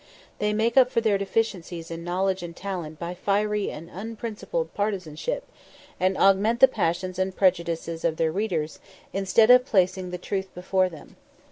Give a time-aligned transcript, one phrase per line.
[0.39, 5.43] They make up for their deficiencies in knowledge and talent by fiery and unprincipled partisanship,
[5.99, 8.79] and augment the passions and prejudices of their readers
[9.13, 11.17] instead of placing the truth before them.